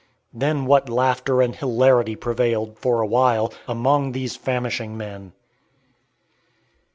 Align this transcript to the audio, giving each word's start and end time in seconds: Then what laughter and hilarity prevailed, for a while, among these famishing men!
Then 0.33 0.65
what 0.65 0.89
laughter 0.89 1.43
and 1.43 1.55
hilarity 1.55 2.15
prevailed, 2.15 2.75
for 2.79 3.01
a 3.01 3.05
while, 3.05 3.53
among 3.67 4.13
these 4.13 4.35
famishing 4.35 4.97
men! 4.97 5.31